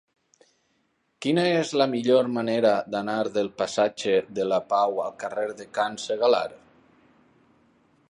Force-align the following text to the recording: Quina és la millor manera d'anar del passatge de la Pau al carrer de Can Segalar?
Quina 1.25 1.43
és 1.57 1.73
la 1.81 1.87
millor 1.91 2.31
manera 2.39 2.73
d'anar 2.95 3.19
del 3.37 3.51
passatge 3.61 4.17
de 4.41 4.51
la 4.55 4.61
Pau 4.75 5.01
al 5.07 5.17
carrer 5.25 5.49
de 5.63 5.73
Can 5.81 6.05
Segalar? 6.09 6.47